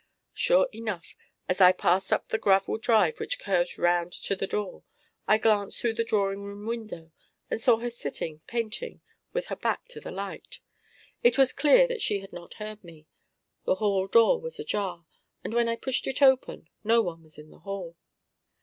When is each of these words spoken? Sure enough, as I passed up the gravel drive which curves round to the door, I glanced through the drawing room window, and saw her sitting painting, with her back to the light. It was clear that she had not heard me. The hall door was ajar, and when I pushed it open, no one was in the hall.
Sure 0.33 0.67
enough, 0.73 1.15
as 1.47 1.61
I 1.61 1.71
passed 1.71 2.11
up 2.11 2.27
the 2.29 2.39
gravel 2.39 2.79
drive 2.79 3.19
which 3.19 3.37
curves 3.37 3.77
round 3.77 4.11
to 4.13 4.35
the 4.35 4.47
door, 4.47 4.83
I 5.27 5.37
glanced 5.37 5.79
through 5.79 5.93
the 5.93 6.03
drawing 6.03 6.41
room 6.41 6.65
window, 6.65 7.11
and 7.51 7.61
saw 7.61 7.77
her 7.77 7.91
sitting 7.91 8.39
painting, 8.47 9.01
with 9.31 9.45
her 9.45 9.55
back 9.55 9.87
to 9.89 9.99
the 9.99 10.09
light. 10.09 10.59
It 11.21 11.37
was 11.37 11.53
clear 11.53 11.85
that 11.85 12.01
she 12.01 12.19
had 12.21 12.33
not 12.33 12.55
heard 12.55 12.83
me. 12.83 13.05
The 13.65 13.75
hall 13.75 14.07
door 14.07 14.41
was 14.41 14.57
ajar, 14.59 15.05
and 15.43 15.53
when 15.53 15.69
I 15.69 15.75
pushed 15.75 16.07
it 16.07 16.23
open, 16.23 16.67
no 16.83 17.03
one 17.03 17.21
was 17.21 17.37
in 17.37 17.51
the 17.51 17.59
hall. 17.59 17.95